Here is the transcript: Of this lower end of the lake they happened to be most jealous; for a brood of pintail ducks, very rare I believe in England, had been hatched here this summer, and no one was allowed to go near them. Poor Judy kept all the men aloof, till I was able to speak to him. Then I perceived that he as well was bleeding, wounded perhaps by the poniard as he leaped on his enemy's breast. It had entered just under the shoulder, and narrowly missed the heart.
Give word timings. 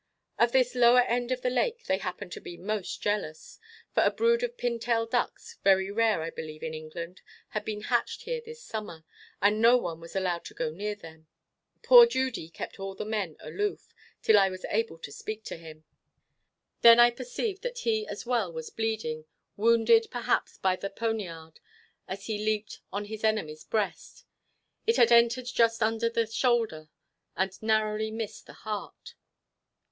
Of 0.39 0.51
this 0.51 0.73
lower 0.73 1.01
end 1.01 1.31
of 1.31 1.41
the 1.43 1.51
lake 1.51 1.85
they 1.85 1.99
happened 1.99 2.31
to 2.31 2.41
be 2.41 2.57
most 2.57 3.03
jealous; 3.03 3.59
for 3.93 4.01
a 4.01 4.09
brood 4.09 4.41
of 4.41 4.57
pintail 4.57 5.05
ducks, 5.05 5.59
very 5.63 5.91
rare 5.91 6.23
I 6.23 6.31
believe 6.31 6.63
in 6.63 6.73
England, 6.73 7.21
had 7.49 7.63
been 7.63 7.81
hatched 7.81 8.23
here 8.23 8.41
this 8.43 8.63
summer, 8.63 9.05
and 9.43 9.61
no 9.61 9.77
one 9.77 9.99
was 9.99 10.15
allowed 10.15 10.43
to 10.45 10.55
go 10.55 10.71
near 10.71 10.95
them. 10.95 11.27
Poor 11.83 12.07
Judy 12.07 12.49
kept 12.49 12.79
all 12.79 12.95
the 12.95 13.05
men 13.05 13.37
aloof, 13.41 13.93
till 14.23 14.39
I 14.39 14.49
was 14.49 14.65
able 14.71 14.97
to 14.97 15.11
speak 15.11 15.43
to 15.43 15.57
him. 15.57 15.83
Then 16.81 16.99
I 16.99 17.11
perceived 17.11 17.61
that 17.61 17.77
he 17.77 18.07
as 18.07 18.25
well 18.25 18.51
was 18.51 18.71
bleeding, 18.71 19.25
wounded 19.55 20.07
perhaps 20.09 20.57
by 20.57 20.77
the 20.77 20.89
poniard 20.89 21.59
as 22.07 22.25
he 22.25 22.43
leaped 22.43 22.79
on 22.91 23.05
his 23.05 23.23
enemy's 23.23 23.65
breast. 23.65 24.25
It 24.87 24.95
had 24.97 25.11
entered 25.11 25.45
just 25.45 25.83
under 25.83 26.09
the 26.09 26.25
shoulder, 26.25 26.89
and 27.37 27.53
narrowly 27.61 28.09
missed 28.09 28.47
the 28.47 28.53
heart. 28.53 29.13